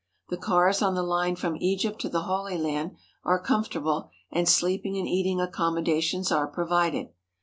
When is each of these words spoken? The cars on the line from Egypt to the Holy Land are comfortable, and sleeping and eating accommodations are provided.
The 0.29 0.37
cars 0.37 0.81
on 0.81 0.95
the 0.95 1.03
line 1.03 1.35
from 1.35 1.57
Egypt 1.57 2.01
to 2.01 2.09
the 2.09 2.23
Holy 2.23 2.57
Land 2.57 2.95
are 3.23 3.39
comfortable, 3.39 4.09
and 4.31 4.49
sleeping 4.49 4.97
and 4.97 5.07
eating 5.07 5.39
accommodations 5.39 6.31
are 6.31 6.47
provided. 6.47 7.09